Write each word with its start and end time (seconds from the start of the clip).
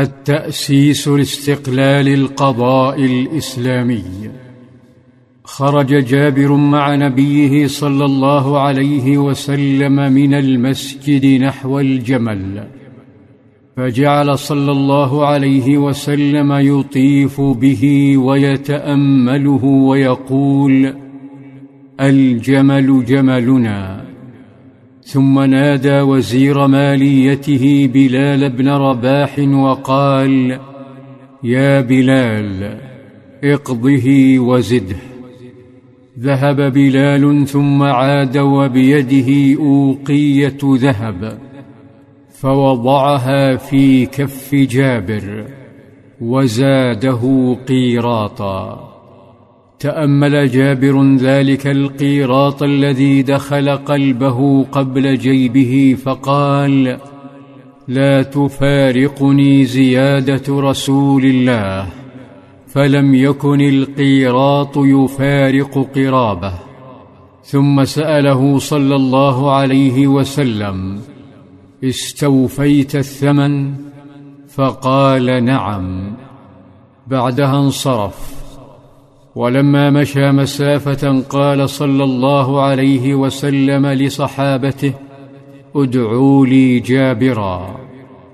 التأسيس 0.00 1.08
لاستقلال 1.08 2.08
القضاء 2.08 3.04
الإسلامي. 3.04 4.04
خرج 5.44 6.04
جابر 6.04 6.52
مع 6.52 6.94
نبيه 6.94 7.66
صلى 7.66 8.04
الله 8.04 8.60
عليه 8.60 9.18
وسلم 9.18 10.12
من 10.12 10.34
المسجد 10.34 11.42
نحو 11.42 11.80
الجمل 11.80 12.64
فجعل 13.76 14.38
صلى 14.38 14.72
الله 14.72 15.26
عليه 15.26 15.78
وسلم 15.78 16.52
يطيف 16.52 17.40
به 17.40 18.14
ويتأمله 18.18 19.64
ويقول 19.64 20.94
الجمل 22.00 23.04
جملنا. 23.04 24.09
ثم 25.02 25.40
نادى 25.40 26.00
وزير 26.00 26.66
ماليته 26.66 27.90
بلال 27.94 28.50
بن 28.50 28.68
رباح 28.68 29.38
وقال 29.38 30.60
يا 31.42 31.80
بلال 31.80 32.78
اقضه 33.44 34.38
وزده. 34.38 34.96
ذهب 36.18 36.72
بلال 36.72 37.46
ثم 37.46 37.82
عاد 37.82 38.38
وبيده 38.38 39.60
أوقية 39.60 40.58
ذهب 40.64 41.38
فوضعها 42.30 43.56
في 43.56 44.06
كف 44.06 44.54
جابر 44.54 45.46
وزاده 46.20 47.56
قيراطا. 47.68 48.89
تأمل 49.80 50.48
جابر 50.48 51.16
ذلك 51.16 51.66
القيراط 51.66 52.62
الذي 52.62 53.22
دخل 53.22 53.76
قلبه 53.76 54.64
قبل 54.64 55.18
جيبه 55.18 55.96
فقال 56.04 56.98
لا 57.88 58.22
تفارقني 58.22 59.64
زيادة 59.64 60.42
رسول 60.48 61.24
الله 61.24 61.86
فلم 62.66 63.14
يكن 63.14 63.60
القيراط 63.60 64.72
يفارق 64.76 65.88
قرابه. 65.94 66.52
ثم 67.44 67.84
سأله 67.84 68.58
صلى 68.58 68.96
الله 68.96 69.52
عليه 69.52 70.06
وسلم 70.06 71.00
استوفيت 71.84 72.96
الثمن؟ 72.96 73.74
فقال 74.48 75.44
نعم. 75.44 76.12
بعدها 77.06 77.58
انصرف. 77.58 78.39
ولما 79.34 79.90
مشى 79.90 80.32
مسافة 80.32 81.20
قال 81.20 81.70
صلى 81.70 82.04
الله 82.04 82.62
عليه 82.62 83.14
وسلم 83.14 83.86
لصحابته 83.86 84.92
ادعوا 85.76 86.46
لي 86.46 86.80
جابرا. 86.80 87.80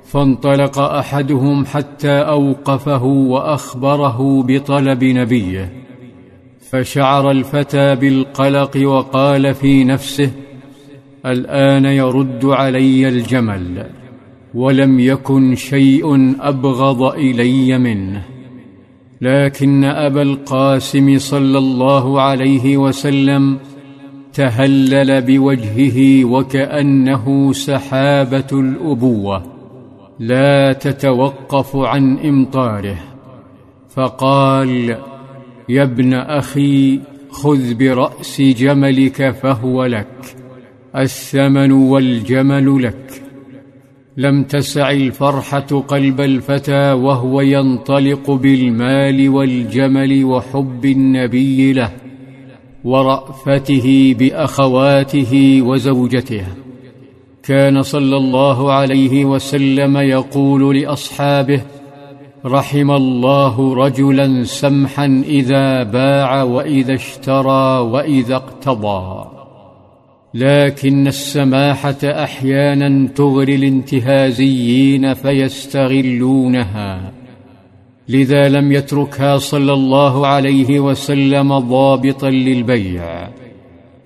فانطلق 0.07 0.79
أحدهم 0.79 1.65
حتى 1.65 2.11
أوقفه 2.11 3.05
وأخبره 3.05 4.43
بطلب 4.43 5.05
نبيه 5.05 5.73
فشعر 6.71 7.31
الفتى 7.31 7.95
بالقلق 7.95 8.77
وقال 8.77 9.55
في 9.55 9.85
نفسه 9.85 10.31
الآن 11.27 11.85
يرد 11.85 12.45
علي 12.45 13.09
الجمل 13.09 13.87
ولم 14.55 15.01
يكن 15.01 15.55
شيء 15.55 16.35
أبغض 16.41 17.03
إلي 17.03 17.79
منه. 17.79 18.36
لكن 19.21 19.85
أبا 19.85 20.23
القاسم 20.23 21.19
صلى 21.19 21.59
الله 21.59 22.21
عليه 22.21 22.77
وسلم 22.77 23.59
تهلل 24.33 25.23
بوجهه 25.23 26.25
وكأنه 26.25 27.53
سحابة 27.53 28.47
الأبوة 28.53 29.43
لا 30.19 30.73
تتوقف 30.73 31.77
عن 31.77 32.19
إمطاره 32.19 32.99
فقال 33.91 34.97
يا 35.69 35.83
ابن 35.83 36.15
أخي 36.15 37.01
خذ 37.31 37.75
برأس 37.75 38.41
جملك 38.41 39.31
فهو 39.31 39.85
لك 39.85 40.37
الثمن 40.97 41.73
والجمل 41.73 42.83
لك. 42.83 43.26
لم 44.19 44.45
تسع 44.45 44.91
الفرحة 44.91 45.85
قلب 45.89 46.21
الفتى 46.21 46.93
وهو 46.93 47.41
ينطلق 47.41 48.31
بالمال 48.31 49.29
والجمل 49.29 50.25
وحب 50.25 50.85
النبي 50.85 51.73
له 51.73 51.91
ورأفته 52.85 54.17
بأخواته 54.19 55.63
وزوجته. 55.63 56.45
كان 57.43 57.83
صلى 57.83 58.17
الله 58.17 58.73
عليه 58.73 59.25
وسلم 59.25 59.97
يقول 59.97 60.77
لأصحابه 60.77 61.61
رحم 62.45 62.91
الله 62.91 63.75
رجلا 63.75 64.45
سمحا 64.45 65.25
إذا 65.29 65.83
باع 65.83 66.43
وإذا 66.43 66.95
اشترى 66.95 67.79
وإذا 67.79 68.37
اقتضى. 68.37 69.36
لكن 70.37 71.07
السماحة 71.07 71.97
أحيانا 72.05 73.09
تغري 73.09 73.55
الانتهازيين 73.55 75.15
فيستغلونها. 75.15 77.13
لذا 78.09 78.49
لم 78.49 78.73
يتركها 78.73 79.39
صلى 79.39 79.73
الله 79.73 80.27
عليه 80.27 80.81
وسلم 80.81 81.59
ضابطا 81.59 82.31
للبيع 82.31 83.29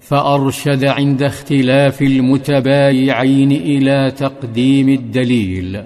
فأرشد 0.00 0.84
عند 0.84 1.22
اختلاف 1.22 2.02
المتبايعين 2.02 3.52
إلى 3.52 4.12
تقديم 4.16 4.88
الدليل. 4.88 5.82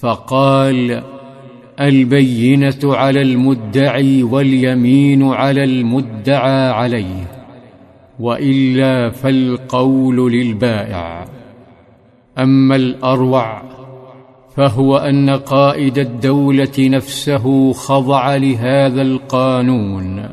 فقال 0.00 1.02
البينة 1.80 2.80
على 2.84 3.22
المدعي 3.22 4.22
واليمين 4.22 5.22
على 5.22 5.64
المدعى 5.64 6.70
عليه. 6.70 7.39
وإلا 8.20 9.10
فالقول 9.10 10.32
للبائع. 10.32 11.24
أما 12.38 12.76
الأروع 12.76 13.62
فهو 14.56 14.96
أن 14.96 15.30
قائد 15.30 15.98
الدولة 15.98 16.78
نفسه 16.78 17.72
خضع 17.72 18.36
لهذا 18.36 19.02
القانون 19.02 20.28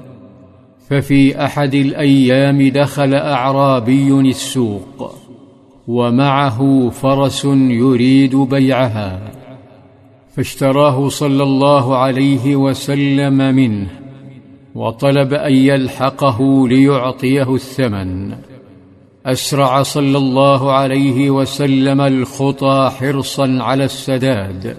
ففي 0.89 1.45
أحد 1.45 1.75
الأيام 1.75 2.67
دخل 2.67 3.13
أعرابي 3.13 4.09
السوق 4.09 5.15
ومعه 5.87 6.89
فرس 6.89 7.45
يريد 7.55 8.35
بيعها 8.35 9.21
فاشتراه 10.35 11.09
صلى 11.09 11.43
الله 11.43 11.97
عليه 11.97 12.55
وسلم 12.55 13.55
منه. 13.55 14.06
وطلب 14.77 15.33
أن 15.33 15.53
يلحقه 15.53 16.67
ليعطيه 16.67 17.55
الثمن. 17.55 18.33
أسرع 19.25 19.83
صلى 19.83 20.17
الله 20.17 20.71
عليه 20.71 21.29
وسلم 21.29 22.01
الخطى 22.01 22.91
حرصا 22.99 23.57
على 23.61 23.83
السداد. 23.83 24.77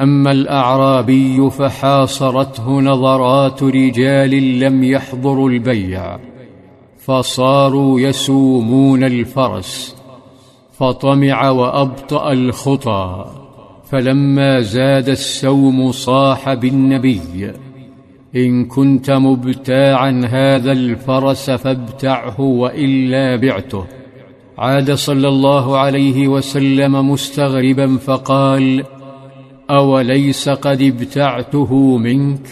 أما 0.00 0.32
الأعرابي 0.32 1.50
فحاصرته 1.50 2.80
نظرات 2.80 3.62
رجال 3.62 4.60
لم 4.60 4.84
يحضروا 4.84 5.50
البيع. 5.50 6.18
فصاروا 6.98 8.00
يسومون 8.00 9.04
الفرس. 9.04 9.96
فطمع 10.72 11.50
وأبطأ 11.50 12.32
الخطى. 12.32 13.24
فلما 13.84 14.60
زاد 14.60 15.08
السوم 15.08 15.92
صاح 15.92 16.54
بالنبي. 16.54 17.52
إن 18.36 18.64
كنت 18.64 19.10
مبتاعا 19.10 20.22
هذا 20.28 20.72
الفرس 20.72 21.50
فابتعه 21.50 22.40
وإلا 22.40 23.36
بعته. 23.36 23.84
عاد 24.58 24.92
صلى 24.92 25.28
الله 25.28 25.78
عليه 25.78 26.28
وسلم 26.28 27.10
مستغربا 27.10 27.96
فقال 27.96 28.84
أوليس 29.70 30.48
قد 30.48 30.82
ابتعته 30.82 31.96
منك؟ 31.96 32.46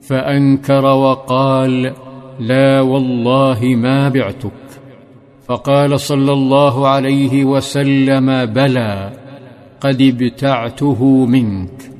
فأنكر 0.00 0.84
وقال 0.84 1.92
لا 2.40 2.80
والله 2.80 3.58
ما 3.62 4.08
بعتك. 4.08 4.50
فقال 5.48 6.00
صلى 6.00 6.32
الله 6.32 6.88
عليه 6.88 7.44
وسلم 7.44 8.44
بلى 8.44 9.12
قد 9.80 10.02
ابتعته 10.02 11.26
منك. 11.26 11.91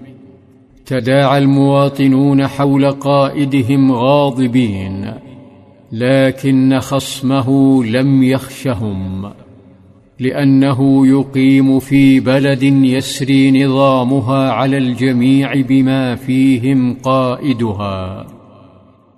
تداعى 0.87 1.38
المواطنون 1.38 2.46
حول 2.46 2.90
قائدهم 2.90 3.93
غاضبين 3.93 5.12
لكن 5.93 6.79
خصمه 6.81 7.84
لم 7.84 8.23
يخشهم 8.23 9.32
لأنه 10.20 11.06
يقيم 11.06 11.79
في 11.79 12.20
بلد 12.20 12.62
يسري 12.62 13.64
نظامها 13.64 14.50
على 14.50 14.79
الجميع 14.79 15.61
بما 15.61 16.14
فيهم 16.14 16.94
قائدها. 16.94 18.26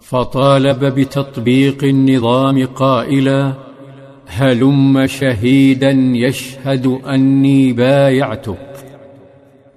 فطالب 0.00 0.84
بتطبيق 0.84 1.84
النظام 1.84 2.66
قائلا 2.66 3.52
هلم 4.26 5.06
شهيدا 5.06 5.90
يشهد 6.14 6.86
أني 6.86 7.72
بايعتك 7.72 8.73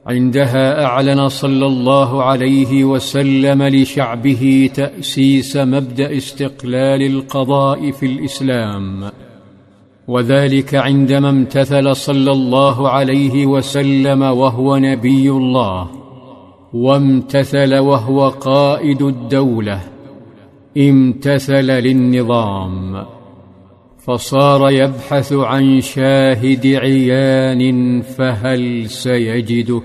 عندها 0.07 0.85
أعلن 0.85 1.29
صلى 1.29 1.65
الله 1.65 2.23
عليه 2.23 2.83
وسلم 2.83 3.63
لشعبه 3.63 4.69
تأسيس 4.73 5.57
مبدأ 5.57 6.17
استقلال 6.17 7.01
القضاء 7.01 7.91
في 7.91 8.05
الإسلام. 8.05 9.11
وذلك 10.07 10.75
عندما 10.75 11.29
امتثل 11.29 11.95
صلى 11.95 12.31
الله 12.31 12.89
عليه 12.89 13.45
وسلم 13.45 14.21
وهو 14.21 14.77
نبي 14.77 15.29
الله 15.29 15.89
وامتثل 16.73 17.75
وهو 17.75 18.29
قائد 18.29 19.01
الدولة 19.01 19.81
امتثل 20.77 21.67
للنظام. 21.67 23.05
فصار 24.05 24.69
يبحث 24.69 25.33
عن 25.33 25.81
شاهد 25.81 26.67
عيان 26.67 28.01
فهل 28.01 28.89
سيجده؟ 28.89 29.81